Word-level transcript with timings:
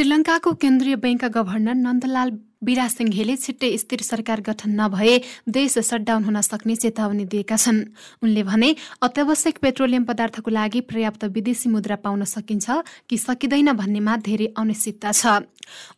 श्रीलङ्काको 0.00 0.50
केन्द्रीय 0.60 0.96
बैंकका 0.96 1.28
गभर्नर 1.32 1.74
नन्दलाल 1.78 2.30
सिंहेले 2.62 3.36
छिट्टै 3.36 3.76
स्थिर 3.78 4.00
सरकार 4.02 4.40
गठन 4.40 4.70
नभए 4.80 5.20
देश 5.48 5.78
सटडाउन 5.80 6.24
हुन 6.24 6.40
सक्ने 6.40 6.74
चेतावनी 6.76 7.24
दिएका 7.24 7.56
छन्। 7.56 7.78
उनले 8.22 8.42
भने 8.44 8.74
अत्यावश्यक 9.00 9.58
पेट्रोलियम 9.58 10.04
पदार्थको 10.04 10.50
लागि 10.50 10.80
पर्याप्त 10.84 11.24
विदेशी 11.32 11.68
मुद्रा 11.70 11.96
पाउन 12.04 12.24
सकिन्छ 12.26 12.68
कि 13.08 13.16
सकिँदैन 13.18 13.72
भन्नेमा 13.72 14.16
धेरै 14.20 14.52
अनिश्चितता 14.60 15.12
छ। 15.12 15.48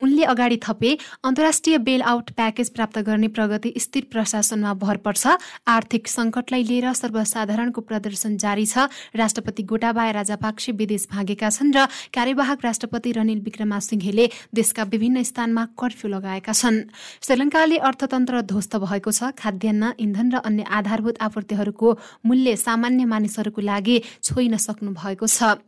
उनले 0.03 0.23
अगाडि 0.23 0.59
थपे 0.62 0.91
अन्तर्राष्ट्रिय 1.25 1.79
बेल 1.79 2.03
आउट 2.05 2.30
प्याकेज 2.30 2.69
प्राप्त 2.71 2.99
गर्ने 3.01 3.29
प्रगति 3.35 3.73
स्थिर 3.79 4.05
प्रशासनमा 4.13 4.75
भर 4.79 4.97
पर्छ। 5.03 5.27
आर्थिक 5.67 6.09
संकटलाई 6.09 6.63
लिएर 6.63 6.93
सर्वसाधारणको 6.95 7.81
प्रदर्शन 7.81 8.37
जारी 8.39 8.67
छ। 8.67 8.87
राष्ट्रपति 9.17 9.63
गोटाबाय 9.67 10.13
राजापाक्से 10.13 10.73
विदेश 10.79 11.09
भागेका 11.11 11.51
छन् 11.51 11.75
र 11.75 11.87
कार्यवाहक 12.15 12.59
राष्ट्रपति 12.65 13.13
रनिल 13.19 13.41
विक्रमासिंहेले 13.43 14.31
देशका 14.55 14.83
विभिन्न 14.87 15.23
स्थानमा 15.25 15.65
कर्फ्यू 15.75 16.11
लगाएका 16.13 16.52
छन्। 16.53 16.79
श्रीलङ्काले 17.25 17.77
अर्थतन्त्र 17.79 18.41
ध्वस्त 18.43 18.77
भएको 18.77 19.11
छ। 19.11 19.33
खाद्यान्न 19.33 19.93
इन्धन 19.99 20.29
र 20.33 20.37
अन्य 20.45 20.63
आधारभूत 20.63 21.17
आपूर्तिहरूको 21.21 21.89
मूल्य 22.27 22.57
सामान्य 22.57 23.05
मानिसहरूको 23.05 23.61
लागि 23.61 23.97
छोइन 24.23 24.57
सक्नु 24.57 24.91
भएको 24.93 25.27
छ। 25.27 25.59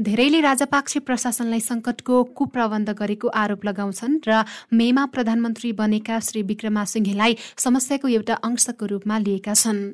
धेरैले 0.00 0.40
राजापाक्ष 0.40 0.92
प्रशासनलाई 1.06 1.60
संकटको 1.60 2.14
कुप्रबन्ध 2.36 2.90
गरेको 2.92 3.28
आरोप 3.28 3.64
लगाउँछन् 3.64 4.20
र 4.26 4.44
मेमा 4.72 5.04
प्रधानमन्त्री 5.06 5.72
बनेका 5.72 6.20
श्री 6.20 6.42
विक्रमा 6.42 6.84
समस्याको 6.84 8.08
एउटा 8.08 8.34
अंशको 8.42 8.86
रूपमा 8.86 9.18
लिएका 9.18 9.54
छन्। 9.54 9.92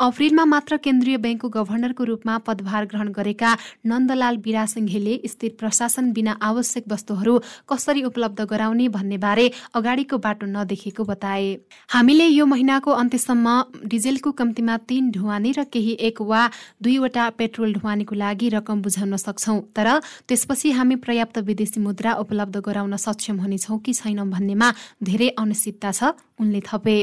अप्रेलमा 0.00 0.44
मात्र 0.44 0.76
केन्द्रीय 0.84 1.16
ब्याङ्कको 1.18 1.48
गभर्नरको 1.50 2.04
रूपमा 2.04 2.38
पदभार 2.46 2.84
ग्रहण 2.86 3.08
गरेका 3.12 3.50
नन्दलाल 3.86 4.36
बिरासिंहेले 4.44 5.14
स्थिर 5.26 5.56
प्रशासन 5.58 6.12
बिना 6.12 6.32
आवश्यक 6.42 6.84
वस्तुहरू 6.92 7.38
कसरी 7.68 8.02
उपलब्ध 8.04 8.40
गराउने 8.50 8.88
भन्ने 8.88 9.18
बारे 9.18 9.46
अगाडिको 9.74 10.18
बाटो 10.18 10.46
नदेखेको 10.48 11.04
बताए। 11.04 11.48
हामीले 11.88 12.26
यो 12.28 12.46
महिनाको 12.46 12.90
अन्त्यसम्म 12.92 13.46
डिजेलको 13.86 14.30
कम्तीमा 14.32 14.76
तीन 14.88 15.10
ढुवानी 15.12 15.52
र 15.52 15.64
केही 15.72 15.92
एक 16.08 16.20
वा 16.22 16.42
दुईवटा 16.82 17.28
पेट्रोल 17.38 17.72
ढुवानीको 17.74 18.14
लागि 18.14 18.48
रकम 18.56 18.82
बुझाउन 18.82 19.16
सक्छौ 19.16 19.58
तर 19.76 19.88
त्यसपछि 20.28 20.70
हामी 20.72 20.96
पर्याप्त 21.04 21.38
विदेशी 21.46 21.80
मुद्रा 21.80 22.12
उपलब्ध 22.22 22.56
गराउन 22.66 22.96
सक्षम 22.96 23.36
हुनेछौ 23.40 23.76
कि 23.78 23.92
छैनौं 23.94 24.28
भन्नेमा 24.30 24.68
धेरै 25.02 25.28
अनिश्चितता 25.38 25.90
छ 25.92 26.12
उनले 26.40 26.60
थपे। 26.66 26.96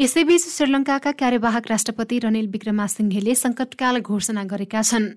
यसैबीच 0.00 0.42
श्रीलङ्काका 0.48 1.12
कार्यवाहक 1.12 1.64
राष्ट्रपति 1.92 2.18
रनिल 2.24 2.46
विक्रमासिंहेले 2.48 3.34
संकटकाल 3.36 4.00
घोषणा 4.00 4.44
गरेका 4.48 4.80
छन्। 4.80 5.12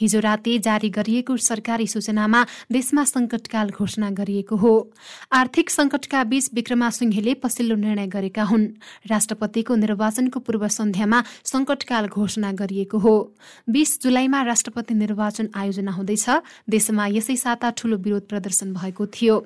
हिजो 0.00 0.20
राति 0.20 0.58
जारी 0.58 0.90
गरिएको 0.90 1.36
सरकारी 1.36 1.86
सूचनामा 1.86 2.46
देशमा 2.72 3.04
संकटकाल 3.04 3.70
घोषणा 3.70 4.10
गरिएको 4.10 4.56
हो। 4.56 4.72
आर्थिक 5.32 5.70
संकटका 5.70 6.24
बीच 6.24 6.50
विक्रमा 6.54 6.90
सिंहेले 6.90 7.34
पछिल्लो 7.34 7.74
निर्णय 7.76 8.06
गरेका 8.06 8.42
हुन्। 8.42 8.66
राष्ट्रपतिको 9.10 9.74
निर्वाचनको 9.74 10.40
पूर्व 10.40 10.68
सन्ध्यामा 10.68 11.22
संकटकाल 11.44 12.06
घोषणा 12.06 12.52
गरिएको 12.52 12.98
हो। 12.98 13.14
बीस 13.70 13.98
जुलाईमा 14.02 14.42
राष्ट्रपति 14.42 14.94
निर्वाचन 14.94 15.48
आयोजना 15.54 15.92
हुँदैछ। 15.92 16.28
देशमा 16.70 17.06
यसै 17.06 17.36
साता 17.36 17.70
ठूलो 17.70 17.96
विरोध 17.96 18.28
प्रदर्शन 18.28 18.72
भएको 18.72 19.06
थियो। 19.06 19.38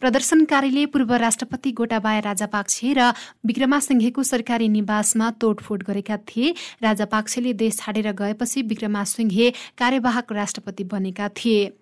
प्रदर्शनकारीले 0.00 0.86
पूर्व 0.86 1.14
राष्ट्रपति 1.14 1.72
गोटाबाया 1.72 2.20
राजापाक्से 2.20 2.92
र 2.92 3.12
विक्रमासिंहेको 3.46 4.22
सरकारी 4.22 4.68
निवासमा 4.68 5.30
तोडफोड 5.40 5.82
गरेका 5.82 6.16
थिए। 6.28 6.54
राजापाक्सेले 6.82 7.52
देश 7.52 7.76
छाडेर 7.78 8.12
गएपछि 8.12 8.62
विक्रमासिंहे 8.62 9.52
कार्यवाहक 9.78 10.32
राष्ट्रपति 10.32 10.84
बनेका 10.84 11.28
थिए। 11.36 11.72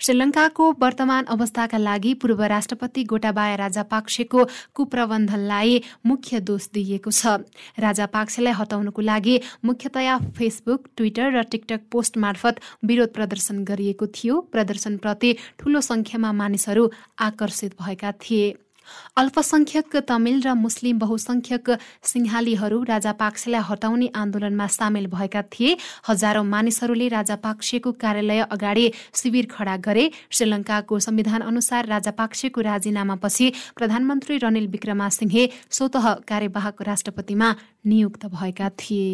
श्रीलङ्काको 0.00 0.64
वर्तमान 0.80 1.24
अवस्थाका 1.24 1.78
लागि 1.78 2.12
पूर्व 2.14 2.42
राष्ट्रपति 2.44 3.04
गोटाबाया 3.04 3.54
राजापाक्सेको 3.54 4.44
कुप्रबन्धनलाई 4.74 5.82
मुख्य 6.06 6.40
दोष 6.40 6.68
दिइएको 6.72 7.10
छ। 7.10 7.44
राजापाक्सेलाई 7.78 8.52
हटाउनको 8.52 9.02
लागि 9.02 9.40
मुख्यतया 9.64 10.18
फेसबुक 10.38 10.88
ट्विटर 10.96 11.32
र 11.36 11.42
टिकटक 11.44 11.80
पोस्ट 11.92 12.16
मार्फत 12.18 12.60
विरोध 12.84 13.12
प्रदर्शन 13.12 13.64
गरिएको 13.64 14.06
थियो। 14.06 14.40
प्रदर्शनप्रति 14.52 15.36
ठूलो 15.58 15.80
संख्यामा 15.82 16.32
मानिसहरू 16.32 16.90
आकर्षित 17.20 17.76
भएका 17.82 18.12
थिए। 18.12 18.54
अल्पसंख्यक 19.16 19.96
तमिल 20.08 20.36
र 20.42 20.54
मुस्लिम 20.56 20.98
बहुसंख्यक 20.98 21.66
सिंहालीहरू 22.02 22.82
राजापाक्सेलाई 22.84 23.62
हटाउने 23.68 24.08
आन्दोलनमा 24.14 24.66
सामेल 24.66 25.06
भएका 25.06 25.42
थिए। 25.52 25.76
हजारौं 26.08 26.44
मानिसहरूले 26.44 27.08
राजापाक्सेको 27.08 27.92
कार्यालय 27.92 28.40
अगाडि 28.50 28.86
शिविर 29.14 29.46
खडा 29.50 29.76
गरे। 29.86 30.04
श्रीलंकाको 30.30 30.98
संविधान 30.98 31.40
अनुसार 31.42 31.86
राजापाक्सेको 31.86 32.60
राजीनामापछि 32.60 33.46
प्रधानमन्त्री 33.76 34.36
रनिल 34.38 34.66
विक्रमासिंहे 34.68 35.48
स्वत 35.70 35.96
कार्यवाहक 36.28 36.82
राष्ट्रपतिमा 36.82 37.48
नियुक्त 37.86 38.26
भएका 38.26 38.68
थिए। 38.80 39.10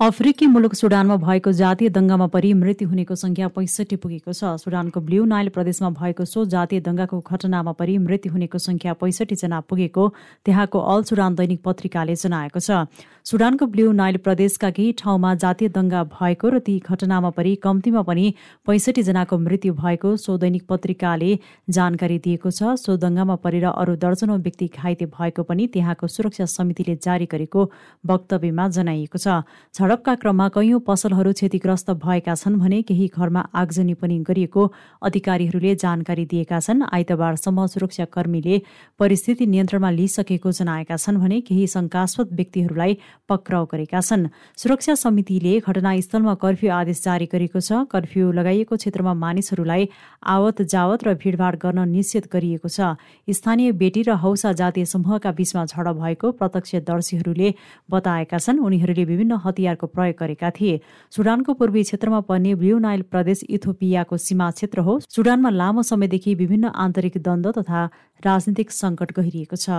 अफ्रिकी 0.00 0.46
मुलुक 0.46 0.74
सुडानमा 0.78 1.14
भएको 1.18 1.52
जातीय 1.58 1.88
दङ्गामा 1.90 2.26
परि 2.30 2.52
मृत्यु 2.54 2.88
हुनेको 2.88 3.14
संख्या 3.18 3.46
पैँसठी 3.50 3.96
पुगेको 3.98 4.32
छ। 4.32 4.50
सुडानको 4.62 5.00
ब्लू 5.02 5.24
नाइल 5.26 5.48
प्रदेशमा 5.50 5.90
भएको 5.90 6.24
सो 6.24 6.44
जातीय 6.46 6.80
दङ्गाको 6.86 7.18
घटनामा 7.18 7.72
परि 7.74 7.96
मृत्यु 7.98 8.32
हुनेको 8.32 8.58
संख्या 8.62 8.94
पैँसठी 8.94 9.34
जना 9.40 9.58
पुगेको 9.66 10.04
त्यहाँको 10.46 10.78
अल 10.92 11.02
सुडान 11.02 11.34
दैनिक 11.34 11.62
पत्रिकाले 11.64 12.14
जनाएको 12.14 12.60
छ। 12.60 12.86
सुडानको 13.26 13.66
ब्लू 13.66 13.90
नाइल 13.92 14.16
प्रदेशका 14.22 14.70
केही 14.70 14.92
ठाउँमा 15.02 15.34
जातीय 15.34 15.68
दङ्गा 15.74 16.04
भएको 16.14 16.46
र 16.48 16.62
ती 16.62 16.78
घटनामा 16.78 17.30
परि 17.34 17.56
कम्तीमा 17.58 18.02
पनि 18.06 18.26
पैँसठी 18.70 19.02
जनाको 19.02 19.38
मृत्यु 19.40 19.74
भएको 19.82 20.14
सो 20.16 20.38
दैनिक 20.38 20.64
पत्रिकाले 20.70 21.32
जानकारी 21.74 22.18
दिएको 22.28 22.54
छ। 22.54 22.78
सो 22.78 22.96
दङ्गामा 23.02 23.36
परेर 23.42 23.66
अरू 23.74 23.98
दर्जनौं 23.98 24.38
व्यक्ति 24.46 24.70
घाइते 24.78 25.10
भएको 25.18 25.42
पनि 25.42 25.66
त्यहाँको 25.74 26.06
सुरक्षा 26.08 26.48
समितिले 26.54 26.96
जारी 27.02 27.26
गरेको 27.26 27.68
वक्तव्यमा 28.06 28.68
जनाइएको 28.78 29.18
छ। 29.18 29.42
झडपका 29.88 30.14
क्रममा 30.20 30.46
कैयौं 30.52 30.78
पसलहरू 30.84 31.30
क्षतिग्रस्त 31.32 31.90
भएका 32.04 32.34
छन् 32.36 32.56
भने 32.60 32.80
केही 32.84 33.06
घरमा 33.08 33.42
आगजनी 33.56 33.94
पनि 33.96 34.18
गरिएको 34.20 34.62
अधिकारीहरूले 35.00 35.74
जानकारी 35.80 36.24
दिएका 36.28 36.58
छन्। 36.60 36.82
आइतबारसम्म 36.92 37.66
सुरक्षाकर्मीले 37.72 38.56
परिस्थिति 39.00 39.46
नियन्त्रणमा 39.48 39.90
लिइसकेको 39.90 40.52
जनाएका 40.52 40.96
छन् 40.98 41.20
भने 41.24 41.40
केही 41.40 41.66
शंकास्पद 41.66 42.34
व्यक्तिहरूलाई 42.36 42.96
पक्राउ 43.28 43.64
गरेका 43.72 44.00
छन्। 44.00 44.28
सुरक्षा 44.60 44.94
समितिले 44.94 45.54
घटनास्थलमा 45.64 46.34
कर्फ्यू 46.36 46.70
आदेश 46.70 47.00
जारी 47.04 47.26
गरेको 47.32 47.60
छ। 47.60 47.88
कर्फ्यू 47.88 48.32
लगाइएको 48.32 48.76
क्षेत्रमा 48.76 49.14
मानिसहरूलाई 49.24 49.88
आवत 50.36 50.62
जावत 50.68 51.00
र 51.08 51.14
भिडभाड 51.16 51.56
गर्न 51.64 51.88
निषेध 51.88 52.28
गरिएको 52.28 52.68
छ। 52.68 52.92
स्थानीय 53.24 53.72
बेटी 53.80 54.04
र 54.04 54.20
हौसा 54.20 54.52
जातीय 54.52 54.84
समूहका 54.84 55.32
बीचमा 55.32 55.64
झडप 55.64 55.96
भएको 56.04 56.36
प्रत्यक्षदर्शीहरूले 56.36 57.48
बताएका 57.88 58.36
छन्। 58.36 58.60
उनीहरूले 58.60 59.04
विभिन्न 59.08 59.40
हतियार 59.48 59.76
हतियारको 59.78 59.86
प्रयोग 59.86 60.16
गरेका 60.18 60.50
थिए। 60.50 60.80
सुडानको 61.10 61.54
पूर्वी 61.54 61.82
क्षेत्रमा 61.82 62.20
पर्ने 62.20 62.54
ब्लू 62.54 62.78
नाइल 62.78 63.02
प्रदेश 63.02 63.44
इथोपियाको 63.50 64.16
सीमा 64.18 64.50
क्षेत्र 64.50 64.80
हो। 64.80 65.00
सुडानमा 65.06 65.50
लामो 65.50 65.82
समयदेखि 65.82 66.34
विभिन्न 66.34 66.66
आन्तरिक 66.74 67.18
द्वन्द 67.22 67.46
तथा 67.58 67.80
राजनीतिक 68.26 68.70
सङ्कट 68.70 69.12
गहिरिएको 69.12 69.56
छ। 69.56 69.70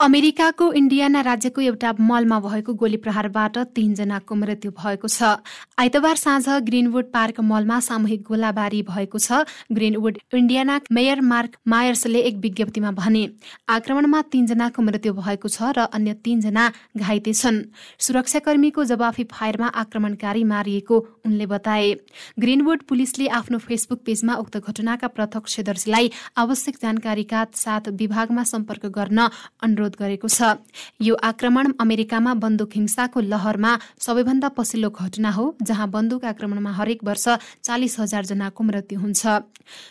अमेरिकाको 0.00 0.66
इन्डियाना 0.78 1.20
राज्यको 1.20 1.60
एउटा 1.60 1.92
मलमा 2.00 2.38
भएको 2.40 2.72
गोली 2.72 2.96
प्रहारबाट 3.02 3.56
तीनजनाको 3.74 4.34
मृत्यु 4.34 4.70
भएको 4.72 5.08
छ। 5.08 5.42
आइतबार 5.74 6.16
साँझ 6.16 6.62
ग्रिनवुड 6.62 7.10
पार्क 7.10 7.40
मलमा 7.42 7.78
सामूहिक 7.82 8.22
गोलाबारी 8.22 8.82
भएको 8.86 9.18
छ। 9.18 9.42
ग्रिनवुड 9.74 10.18
इन्डियाना 10.32 10.80
मेयर 10.92 11.20
मार्क 11.20 11.56
मायर्सले 11.66 12.20
एक 12.30 12.36
विज्ञप्तिमा 12.38 12.90
भने 12.94 13.22
आक्रमणमा 13.68 14.20
तीनजनाको 14.30 14.82
मृत्यु 14.82 15.12
भएको 15.18 15.48
छ 15.48 15.74
र 15.74 15.90
अन्य 15.90 16.14
तीनजना 16.22 16.70
घाइते 16.94 17.34
छन्। 17.34 17.58
सुरक्षाकर्मीको 17.98 18.84
जवाफी 18.84 19.24
फायरमा 19.26 19.66
आक्रमणकारी 19.82 20.44
मारिएको 20.46 20.96
उनले 21.26 21.46
बताए। 21.50 21.90
ग्रिनवुड 22.38 22.86
पुलिसले 22.86 23.26
आफ्नो 23.34 23.58
फेसबुक 23.66 24.06
पेजमा 24.06 24.38
उक्त 24.46 24.62
घटनाका 24.62 25.10
प्रत्यक्षदर्शीलाई 25.10 26.10
आवश्यक 26.38 26.74
जानकारीका 26.82 27.44
साथ 27.56 27.92
विभागमा 27.98 28.42
सम्पर्क 28.46 28.86
गर्न 28.94 29.28
अनुरोध 29.66 29.86
अनुरोध 29.88 29.96
गरेको 29.98 30.28
छ। 30.28 30.60
यो 31.00 31.14
आक्रमण 31.14 31.72
अमेरिकामा 31.80 32.34
बन्दुक 32.36 32.70
हिंसाको 32.74 33.20
लहरमा 33.22 33.72
सबैभन्दा 33.98 34.48
पछिल्लो 34.56 34.90
घटना 34.90 35.30
हो 35.30 35.56
जहाँ 35.62 35.88
बन्दुक 35.88 36.24
आक्रमणमा 36.24 36.72
हरेक 36.72 37.04
वर्ष 37.04 37.28
चालिस 37.64 37.98
हजार 38.00 38.24
जनाको 38.24 38.64
मृत्यु 38.64 39.00
हुन्छ। 39.00 39.22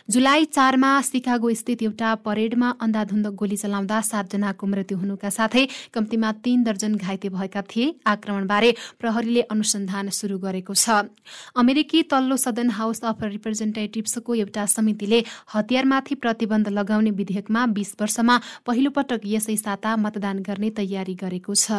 जुलाई 0.09 0.45
चारमा 0.47 0.91
सिकागो 1.01 1.53
स्थित 1.53 1.81
एउटा 1.83 2.09
परेडमा 2.25 2.69
अन्धाधुन्द 2.81 3.27
गोली 3.33 3.57
चलाउँदा 3.57 4.01
सातजनाको 4.01 4.67
मृत्यु 4.67 4.97
हुनुका 4.97 5.29
साथै 5.29 5.65
कम्तीमा 5.94 6.31
तीन 6.44 6.63
दर्जन 6.63 6.95
घाइते 6.95 7.29
भएका 7.29 7.61
थिए। 7.69 7.94
आक्रमणबारे 8.05 8.69
प्रहरीले 8.99 9.41
अनुसन्धान 9.49 10.09
शुरू 10.09 10.38
गरेको 10.38 10.73
छ। 10.73 11.09
अमेरिकी 11.55 12.03
तल्लो 12.11 12.38
सदन 12.38 12.69
हाउस 12.71 13.01
अफ 13.03 13.23
रिप्रेजेन्टेटिभ्सको 13.23 14.35
एउटा 14.35 14.65
समितिले 14.67 15.23
हतियारमाथि 15.53 16.15
प्रतिबन्ध 16.15 16.67
लगाउने 16.69 17.11
विधेयकमा 17.11 17.65
बीस 17.77 17.95
वर्षमा 18.01 18.35
पहिलो 18.65 18.89
पटक 18.91 19.21
यसै 19.25 19.55
साता 19.57 19.86
मतदान 19.95 20.37
गर्ने 20.43 20.69
तयारी 20.69 21.15
गरेको 21.15 21.53
छ। 21.55 21.71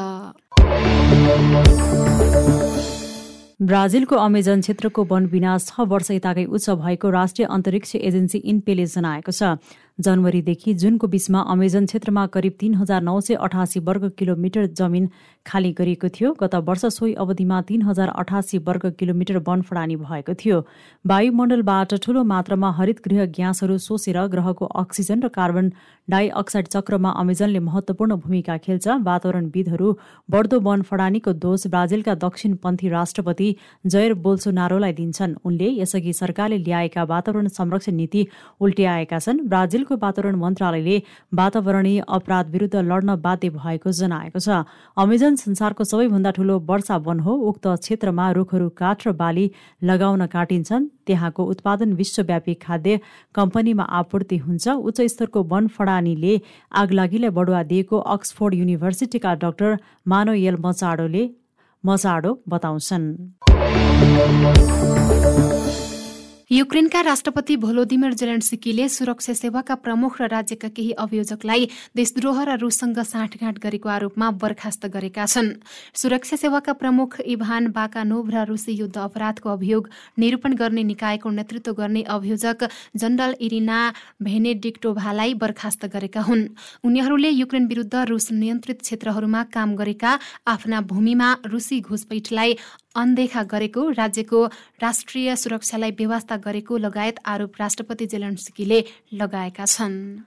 ब्राजिलको 3.62 4.16
अमेजन 4.16 4.60
क्षेत्रको 4.60 5.04
वन 5.04 5.26
विनाश 5.26 5.66
छ 5.66 5.80
वर्ष 5.90 6.10
यताकै 6.10 6.44
उच्च 6.46 6.70
भएको 6.78 7.10
राष्ट्रिय 7.10 7.46
अन्तरिक्ष 7.50 7.94
एजेन्सी 7.96 8.38
इन्पेले 8.38 8.86
जनाएको 8.86 9.32
छ। 9.32 9.42
जनवरीदेखि 9.98 10.74
जुनको 10.74 11.06
बीचमा 11.08 11.40
अमेजन 11.50 11.86
क्षेत्रमा 11.86 12.26
करिब 12.28 12.52
तीन 12.60 12.74
हजार 12.74 13.02
नौ 13.02 13.20
सय 13.20 13.34
अठासी 13.36 13.80
वर्ग 13.80 14.10
किलोमिटर 14.18 14.66
जमिन 14.78 15.08
खाली 15.46 15.72
गरिएको 15.72 16.08
थियो। 16.08 16.32
गत 16.40 16.54
वर्ष 16.66 16.84
सोही 16.88 17.14
अवधिमा 17.16 17.60
तीन 17.68 17.82
हजार 17.82 18.08
अठासी 18.14 18.58
वर्ग 18.66 18.90
किलोमिटर 18.98 19.38
वन 19.48 19.62
फडानी 19.62 19.96
भएको 19.98 20.34
थियो। 20.34 20.60
वायुमण्डलबाट 21.04 21.94
ठूलो 22.04 22.22
मात्रामा 22.24 22.70
हरित 22.78 23.00
गृह 23.06 23.24
ग्यासहरू 23.38 23.78
सोसेर 23.78 24.18
ग्रहको 24.28 24.64
अक्सिजन 24.82 25.22
र 25.22 25.28
कार्बन 25.30 25.72
डाइअक्साइड 26.08 26.66
चक्रमा 26.68 27.10
अमेजनले 27.20 27.58
महत्वपूर्ण 27.60 28.16
भूमिका 28.22 28.56
खेल्छ। 28.58 28.86
वातावरणविदहरू 29.02 29.88
बढ्दो 30.28 30.60
वन 30.60 30.82
फडानीको 30.82 31.32
दोष 31.42 31.66
ब्राजिलका 31.68 32.14
दक्षिणपन्थी 32.24 32.88
राष्ट्रपति 32.88 33.48
जयर 33.86 34.14
बोल्सोनारोलाई 34.22 34.92
दिन्छन्। 34.92 35.34
उनले 35.44 35.68
यसअघि 35.80 36.12
सरकारले 36.12 36.58
ल्याएका 36.62 37.04
वातावरण 37.04 37.48
संरक्षण 37.58 37.94
नीति 37.96 38.26
उल्ट्याएका 38.60 39.18
छन्। 39.18 39.44
ब्राजिल 39.48 39.84
ब्राजिलको 39.88 39.96
वातावरण 39.96 40.36
मन्त्रालयले 40.36 40.96
वातावरणीय 41.32 42.00
अपराध 42.08 42.46
विरुद्ध 42.50 42.76
लड्न 42.76 43.16
बाध्य 43.16 43.48
भएको 43.50 43.90
जनाएको 43.90 44.38
छ। 44.38 44.48
अमेजन 44.96 45.36
संसारको 45.36 45.84
सबैभन्दा 45.84 46.30
ठूलो 46.30 46.58
वर्षा 46.60 46.96
वन 46.98 47.20
हो। 47.20 47.32
उक्त 47.48 47.66
क्षेत्रमा 47.80 48.30
रुखहरू 48.32 48.68
काठ 48.70 49.06
र 49.06 49.12
बाली 49.12 49.50
लगाउन 49.82 50.26
काटिन्छन्। 50.26 50.88
त्यहाँको 51.06 51.42
उत्पादन 51.44 51.92
विश्वव्यापी 51.92 52.54
खाद्य 52.54 53.00
कम्पनीमा 53.34 53.82
आपूर्ति 53.82 54.36
हुन्छ। 54.38 54.68
उच्च 54.68 55.00
स्तरको 55.08 55.42
वन 55.42 55.68
फडानीले 55.68 56.34
आगलागीलाई 56.72 57.30
बढुवा 57.30 57.62
दिएको 57.62 57.96
अक्सफोर्ड 57.96 58.54
युनिभर्सिटीका 58.54 59.34
डाक्टर 59.34 59.70
मानोयल 60.06 60.56
मचाडोले 60.60 61.24
मचाडो 61.84 62.30
बताउँछन्। 62.48 63.04
युक्रेनका 66.50 67.00
राष्ट्रपति 67.00 67.56
भोलोदिमिर 67.56 68.12
जेलेन्स्कीले 68.14 68.88
सुरक्षा 68.88 69.32
सेवाका 69.34 69.74
प्रमुख 69.76 70.20
र 70.20 70.28
राज्यका 70.28 70.68
केही 70.70 70.92
अभियोजकलाई 70.94 71.68
देशद्रोह 71.96 72.42
र 72.42 72.56
रूससँग 72.58 72.98
साँठगाँठ 73.04 73.58
गरेको 73.60 73.88
आरोपमा 73.88 74.30
बर्खास्त 74.40 74.86
गरेका 74.88 75.26
छन्। 75.26 75.52
सुरक्षा 75.92 76.36
सेवाका 76.38 76.72
प्रमुख 76.72 77.20
इभान 77.20 77.66
बाकानोभ 77.68 78.30
र 78.32 78.44
रुसी 78.48 78.72
युद्ध 78.72 78.96
अपराधको 78.96 79.48
अभियोग 79.50 79.90
निरूपण 80.18 80.54
गर्ने 80.56 80.82
निकायको 80.88 81.30
नेतृत्व 81.30 81.72
गर्ने 81.74 82.02
अभियोजक 82.08 82.68
जनरल 82.96 83.36
इरिना 83.40 83.78
भेनेडिक्टोभालाई 84.22 85.34
बर्खास्त 85.36 85.86
गरेका 85.86 86.20
हुन्। 86.22 86.48
उनीहरूले 86.80 87.28
युक्रेन 87.28 87.66
विरुद्ध 87.68 87.94
रुस 88.08 88.32
नियन्त्रित 88.32 88.80
क्षेत्रहरूमा 88.80 89.42
काम 89.52 89.76
गरेका 89.76 90.18
आफ्ना 90.48 90.80
भूमिमा 90.80 91.28
रुसी 91.44 91.80
घुसपैठलाई 91.80 92.56
अनदेखा 92.96 93.42
गरेको 93.42 93.88
राज्यको 93.90 94.44
राष्ट्रिय 94.82 95.36
सुरक्षालाई 95.36 95.90
व्यवस्था 95.90 96.36
गरेको 96.36 96.76
लगायत 96.76 97.16
आरोप 97.26 97.52
राष्ट्रपति 97.60 98.06
जेलेन्स्कीले 98.06 98.84
लगाएका 99.14 99.64
छन्। 99.64 100.24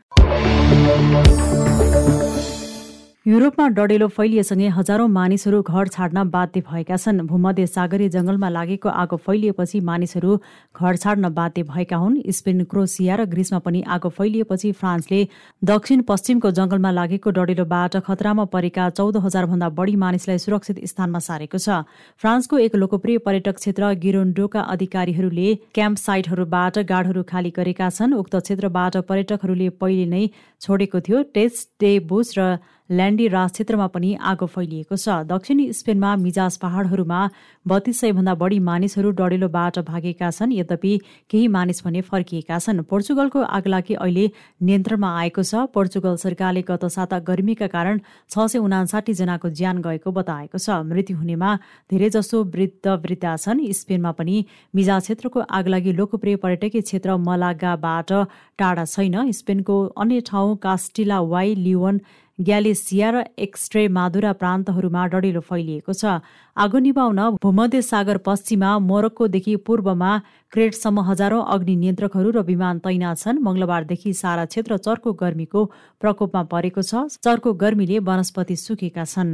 युरोपमा 3.25 3.68
डडेलो 3.77 4.07
फैलिएसँगै 4.09 4.68
हजारौं 4.75 5.07
मानिसहरू 5.07 5.62
घर 5.62 5.88
छाड्न 5.88 6.23
बाध्य 6.27 6.62
भएका 6.62 6.95
छन्। 6.97 7.21
भूमध्य 7.29 7.65
सागरीय 7.68 8.09
जंगलमा 8.09 8.50
लागेको 8.50 8.89
आगो 8.91 9.18
फैलिएपछि 9.18 9.79
मानिसहरू 9.79 10.38
घर 10.73 10.95
छाड्न 10.97 11.29
बाध्य 11.29 11.63
भएका 11.63 11.97
हुन्। 11.97 12.18
स्पेन 12.33 12.63
क्रोसिया 12.65 13.15
र 13.15 13.25
ग्रिसमा 13.29 13.59
पनि 13.62 13.81
आगो 13.88 14.09
फैलिएपछि 14.09 14.71
फ्रान्सले 14.73 15.21
दक्षिण 15.62 16.01
पश्चिमको 16.09 16.51
जंगलमा 16.51 16.91
लागेको 16.91 17.29
डडेलोबाट 17.29 17.97
खतरामा 18.01 18.45
परेका 18.50 18.89
चौध 18.89 19.18
हजार 19.21 19.45
भन्दा 19.45 19.69
बढी 19.69 19.95
मानिसलाई 20.01 20.38
सुरक्षित 20.41 20.81
स्थानमा 20.83 21.19
सारेको 21.21 21.57
छ। 21.59 21.85
फ्रान्सको 22.17 22.57
एक 22.57 22.75
लोकप्रिय 22.75 23.17
पर्यटक 23.21 23.62
क्षेत्र 23.62 23.94
गिरोन्डोका 24.01 24.65
अधिकारीहरूले 24.74 25.56
क्याम्प 25.77 25.97
साइटहरूबाट 26.00 26.89
गाडहरू 26.89 27.24
खाली 27.29 27.53
गरेका 27.53 27.94
छन्। 27.94 28.17
उक्त 28.17 28.35
क्षेत्रबाट 28.41 28.97
पर्यटकहरूले 29.06 29.69
पहिले 29.77 30.09
नै 30.09 30.27
छोडेको 30.62 31.00
थियो। 31.06 31.24
टेस्ट 31.38 31.69
डे 31.77 31.97
बुस 32.09 32.38
र 32.38 32.57
ल्यान्डी 32.91 33.27
राज 33.27 33.51
क्षेत्रमा 33.51 33.88
पनि 33.88 34.13
आगो 34.21 34.45
फैलिएको 34.45 34.95
छ। 34.95 35.23
दक्षिणी 35.25 35.65
स्पेनमा 35.73 36.15
मिजाज 36.17 36.57
पहाडहरूमा 36.59 37.19
बत्तीस 37.65 37.99
सय 37.99 38.11
भन्दा 38.11 38.33
बढी 38.35 38.59
मानिसहरू 38.59 39.09
डडेलोबाट 39.15 39.79
भागेका 39.88 40.29
छन्। 40.29 40.51
यद्यपि 40.51 40.91
केही 41.31 41.47
मानिस 41.47 41.83
भने 41.85 42.01
फर्किएका 42.03 42.57
छन्। 42.59 42.81
पोर्चुगलको 42.91 43.39
आगलागी 43.39 43.93
अहिले 43.95 44.25
नियन्त्रणमा 44.61 45.09
आएको 45.19 45.43
छ। 45.43 45.63
पोर्चुगल 45.71 46.15
सरकारले 46.19 46.61
गत 46.67 46.85
साता 46.91 47.19
गर्मीका 47.23 47.67
कारण 47.71 47.99
छ 48.27 48.47
सय 48.51 48.59
उनासाठी 48.59 49.13
जनाको 49.13 49.49
ज्यान 49.55 49.81
गएको 49.81 50.11
बताएको 50.11 50.57
छ। 50.57 50.83
मृत्यु 50.83 51.17
हुनेमा 51.17 51.49
धेरैजसो 51.91 52.43
वृद्ध 52.51 52.88
वृद्धा 53.05 53.35
छन्। 53.38 53.63
स्पेनमा 53.71 54.11
पनि 54.19 54.43
मिजाज 54.75 55.01
क्षेत्रको 55.01 55.39
आगलागी 55.49 55.91
लोकप्रिय 55.93 56.35
पर्यटकीय 56.43 56.81
क्षेत्र 56.81 57.15
मलागाबाट 57.23 58.11
टाढा 58.59 58.85
छैन। 58.85 59.31
स्पेनको 59.31 59.77
अन्य 59.95 60.21
ठाउँ 60.27 60.57
कास्टिला 60.59 61.19
वाई 61.31 61.55
लियोन 61.55 62.01
ग्यालेसिया 62.41 63.09
र 63.11 63.23
एक्स्ट्रे 63.39 63.88
मादुरा 63.88 64.31
प्रान्तहरूमा 64.33 65.01
डढेलो 65.07 65.41
फैलिएको 65.41 65.93
छ। 65.93 66.03
आगो 66.57 66.77
निभाउन 66.79 67.19
भूमध्य 67.38 67.81
सागर 67.81 68.17
पश्चिममा 68.25 68.71
मोरक्कोदेखि 68.81 69.55
पूर्वमा 69.67 70.11
क्रेटसम्म 70.53 70.99
हजारौं 71.09 71.41
अग्नि 71.53 71.75
नियन्त्रकहरू 71.75 72.29
र 72.31 72.39
विमान 72.43 72.79
तैनात 72.79 73.17
छन्। 73.17 73.41
मंगलबारदेखि 73.41 74.13
सारा 74.13 74.45
क्षेत्र 74.45 74.77
चर्को 74.77 75.13
गर्मीको 75.15 75.61
प्रकोपमा 76.01 76.41
परेको 76.51 76.81
छ। 76.81 77.07
चर्को 77.19 77.53
गर्मीले 77.55 77.97
वनस्पति 78.01 78.55
सुकेका 78.57 79.03
छन्। 79.05 79.31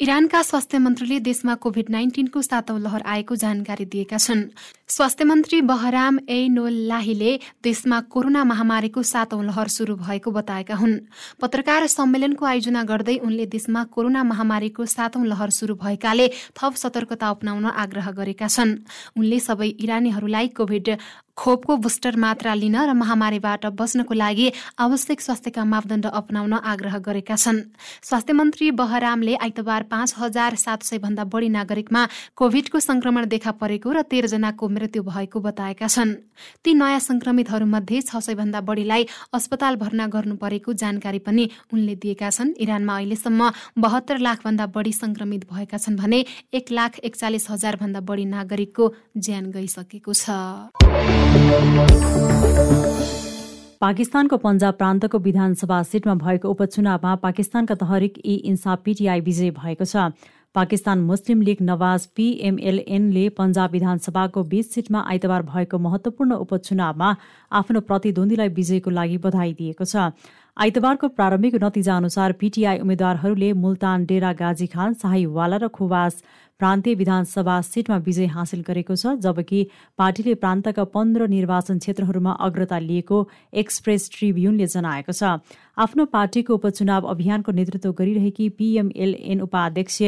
इरानका 0.00 0.40
स्वास्थ्य 0.42 0.78
मन्त्रीले 0.78 1.18
देशमा 1.20 1.54
कोभिड 1.58 1.88
नाइन्टिनको 1.90 2.42
सातौं 2.42 2.78
लहर 2.80 3.02
आएको 3.02 3.36
जानकारी 3.36 3.84
दिएका 3.84 4.16
छन्। 4.16 4.42
स्वास्थ्य 4.88 5.24
मन्त्री 5.24 5.60
बहराम 5.62 6.18
एनोल्लाहीले 6.30 7.32
देशमा 7.64 8.00
कोरोना 8.06 8.44
महामारीको 8.44 9.02
सातौं 9.02 9.42
लहर 9.44 9.68
शुरू 9.68 9.96
भएको 9.98 10.30
बताएका 10.30 10.74
हुन्। 10.74 10.94
पत्रकार 11.42 11.86
सम्मेलनको 11.88 12.46
आयोजना 12.46 12.82
गर्दै 12.84 13.16
उनले 13.18 13.46
देशमा 13.50 13.84
कोरोना 13.90 14.22
महामारीको 14.24 14.86
सातौं 14.86 15.26
लहर 15.26 15.50
शुरू 15.50 15.74
भएकाले 15.82 16.30
थप 16.54 16.74
सतर्कता 16.78 17.28
अप्नाउन 17.28 17.66
आग्रह 17.66 18.10
गरेका 18.14 18.46
छन्। 18.46 18.78
उनले 19.18 19.40
सबै 19.40 19.68
इरानीहरूलाई 19.82 20.48
कोभिड 20.54 20.94
खोपको 21.38 21.76
बुस्टर 21.78 22.16
मात्रा 22.18 22.52
लिन 22.54 22.76
र 22.82 22.92
महामारीबाट 22.98 23.66
बच्नको 23.78 24.14
लागि 24.14 24.46
आवश्यक 24.76 25.20
स्वास्थ्यका 25.20 25.64
मापदण्ड 25.64 26.06
अपनाउन 26.10 26.52
आग्रह 26.52 26.98
गरेका 26.98 27.36
छन्। 27.36 27.58
स्वास्थ्य 28.02 28.32
मन्त्री 28.34 28.70
बहरामले 28.74 29.34
आइतबार 29.38 29.82
पाँच 29.86 30.14
हजार 30.18 30.54
सात 30.58 30.82
सय 30.82 30.98
भन्दा 30.98 31.24
बढी 31.30 31.48
नागरिकमा 31.48 32.02
कोभिडको 32.34 32.80
संक्रमण 32.80 33.26
देखा 33.30 33.52
परेको 33.54 33.92
र 33.92 34.02
तेह्रजनाको 34.10 34.68
मृत्यु 34.68 35.02
भएको 35.04 35.38
बताएका 35.40 35.86
छन्। 35.86 36.10
ती 36.64 36.74
नयाँ 36.74 36.98
संक्रमितहरूमध्ये 37.06 38.00
छ 38.02 38.18
सय 38.18 38.34
भन्दा 38.34 38.60
बढीलाई 38.66 39.06
अस्पताल 39.30 39.76
भर्ना 39.78 40.06
गर्नु 40.10 40.34
परेको 40.42 40.72
जानकारी 40.74 41.22
पनि 41.22 41.48
उनले 41.70 41.94
दिएका 42.02 42.30
छन्। 42.34 42.58
इरानमा 42.58 42.96
अहिलेसम्म 42.96 43.50
बहत्तर 43.78 44.18
लाख 44.18 44.42
भन्दा 44.42 44.66
बढी 44.74 44.92
संक्रमित 44.92 45.46
भएका 45.46 45.78
छन् 45.78 46.02
भने 46.02 46.24
एक 46.50 46.66
लाख 46.74 46.98
एकचालिस 47.06 47.50
हजार 47.50 47.76
भन्दा 47.78 48.00
बढी 48.02 48.24
नागरिकको 48.26 48.92
ज्यान 49.16 49.50
गइसकेको 49.54 50.12
छ। 50.12 51.27
पाकिस्तानको 53.80 54.36
पन्जाब 54.38 54.74
प्रान्तको 54.74 55.18
विधानसभा 55.24 55.82
सिटमा 55.90 56.14
भएको 56.22 56.50
उपचुनावमा 56.50 57.14
पाकिस्तानका 57.22 57.74
तहरिक 57.82 58.18
ई 58.24 58.34
इन्साफ 58.50 58.78
पीटीआई 58.84 59.20
विजय 59.22 59.50
भएको 59.58 59.84
छ। 59.84 60.10
पाकिस्तान 60.54 60.98
मुस्लिम 61.04 61.40
लीग 61.42 61.58
नवाज 61.62 62.06
पीएमएलएनले 62.16 63.24
पन्जाब 63.38 63.70
विधानसभाको 63.70 64.42
बीस 64.52 64.72
सिटमा 64.74 65.00
आइतबार 65.08 65.42
भएको 65.52 65.78
महत्वपूर्ण 65.78 66.32
उपचुनावमा 66.44 67.08
आफ्नो 67.52 67.80
प्रतिद्वन्दीलाई 67.88 68.48
विजयको 68.58 68.90
लागि 68.90 69.18
बधाई 69.24 69.52
दिएको 69.60 69.84
छ। 69.84 69.94
आइतबारको 70.58 71.08
प्रारम्भिक 71.10 71.54
नतिजा 71.62 71.96
अनुसार 71.96 72.32
पीटीआई 72.34 72.78
उम्मेद्वारहरूले 72.80 73.48
मुल्तान 73.56 74.04
डेरा 74.04 74.30
गाजी 74.34 74.66
खान 74.68 74.94
शाहीवाला 74.94 75.56
र 75.56 75.66
खुवास 75.70 76.14
प्रान्तीय 76.60 76.94
विधानसभा 76.94 77.60
सिटमा 77.62 77.96
विजय 78.06 78.26
हासिल 78.34 78.64
गरेको 78.66 78.96
छ 78.96 79.12
जबकि 79.22 79.60
पार्टीले 79.98 80.34
प्रान्तका 80.42 80.84
पन्ध्र 80.94 81.28
निर्वाचन 81.30 81.78
क्षेत्रहरूमा 81.78 82.32
अग्रता 82.46 82.78
लिएको 82.86 83.18
एक्सप्रेस 83.62 84.08
ट्रिब्युनले 84.14 84.66
जनाएको 84.66 85.12
छ। 85.12 85.22
आफ्नो 85.78 86.06
पार्टीको 86.10 86.54
उपचुनाव 86.54 87.06
अभियानको 87.12 87.54
नेतृत्व 87.58 87.92
गरिरहेकी 88.00 88.48
पीएमएलएन 88.58 89.40
उपाध्यक्ष 89.46 89.98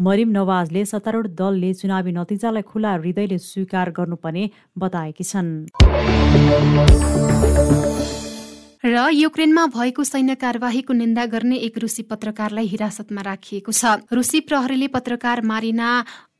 मरिम 0.00 0.34
नवाजले 0.38 0.82
सत्तारूढ 0.92 1.28
दलले 1.38 1.70
चुनावी 1.82 2.16
नतिजालाई 2.18 2.66
खुला 2.72 2.96
हृदयले 2.96 3.38
स्वीकार 3.46 3.94
गर्नुपर्ने 4.00 4.44
बताएकी 4.76 5.24
छन्। 5.30 5.50
र 8.84 9.08
युक्रेनमा 9.12 9.64
भएको 9.66 10.04
सैन्य 10.04 10.34
कार्यवाहीको 10.34 10.92
निन्दा 10.92 11.24
गर्ने 11.26 11.56
एक 11.58 11.76
रुसी 11.78 12.02
पत्रकारलाई 12.02 12.66
हिरासतमा 12.66 13.20
राखिएको 13.20 13.72
छ। 13.72 14.08
रुसी 14.08 14.40
प्रहरीले 14.40 14.88
पत्रकार 14.88 15.42
मारिना 15.44 15.88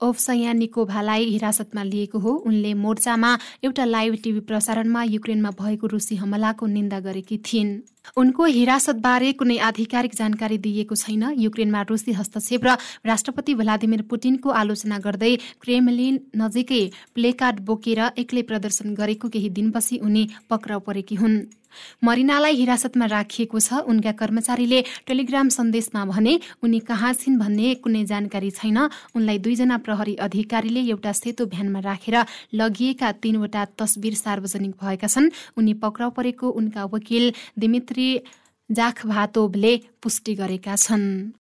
ओभसयानिकोभालाई 0.01 1.25
हिरासतमा 1.27 1.83
लिएको 1.85 2.19
हो। 2.19 2.33
उनले 2.49 2.73
मोर्चामा 2.75 3.37
एउटा 3.61 3.85
लाइभ 3.85 4.15
टिभी 4.25 4.41
प्रसारणमा 4.49 5.03
युक्रेनमा 5.05 5.51
भएको 5.53 5.87
रुसी 5.87 6.17
हमलाको 6.17 6.67
निन्दा 6.67 7.01
गरेकी 7.01 7.39
थिइन्। 7.45 7.77
उनको 8.17 8.45
हिरासतबारे 8.57 9.33
कुनै 9.37 9.59
आधिकारिक 9.61 10.15
जानकारी 10.17 10.59
दिइएको 10.59 10.97
छैन। 10.97 11.37
युक्रेनमा 11.37 11.83
रुसी 11.93 12.13
हस्तक्षेप 12.17 12.65
र 12.65 12.77
राष्ट्रपति 13.05 13.55
भ्लादिमिर 13.55 14.03
पुटिनको 14.09 14.49
आलोचना 14.57 14.99
गर्दै 14.99 15.37
क्रेमलिन 15.61 16.21
नजिकै 16.41 16.83
प्लेकार्ड 17.15 17.61
बोकेर 17.69 18.01
एक्लै 18.17 18.43
प्रदर्शन 18.49 18.95
गरेको 18.97 19.29
केही 19.29 19.51
दिनपछि 19.53 20.01
उनी 20.01 20.29
पक्राउ 20.49 20.81
परेकी 20.81 21.15
हुन्। 21.21 21.41
मरिनालाई 22.05 22.55
हिरासतमा 22.55 23.07
राखिएको 23.07 23.59
छ। 23.61 23.85
उनका 23.85 24.13
कर्मचारीले 24.13 24.81
टेलिग्राम 25.07 25.49
सन्देशमा 25.49 26.05
भने 26.05 26.35
उनी 26.63 26.79
कहाँ 26.81 27.13
छिन् 27.15 27.39
भन्ने 27.39 27.75
कुनै 27.83 28.05
जानकारी 28.05 28.51
छैन। 28.51 28.79
उनलाई 29.15 29.39
दुईजना 29.39 29.77
प्रहरी 29.79 30.15
अधिकारीले 30.21 30.81
एउटा 30.91 31.13
सेतो 31.13 31.47
भ्यानमा 31.47 31.81
राखेर 31.81 32.17
लगिएका 32.55 33.13
तीनवटा 33.23 33.65
तस्बिर 33.79 34.15
सार्वजनिक 34.15 34.75
भएका 34.83 35.09
छन्। 35.09 35.31
उनी 35.57 35.75
पक्राउ 35.79 36.11
परेको 36.11 36.47
उनका 36.51 36.85
वकिल 36.85 37.33
दिमित्री 37.59 38.09
जाखभातोभले 38.71 39.77
पुष्टि 40.03 40.35
गरेका 40.35 40.77
छन्। 40.77 41.33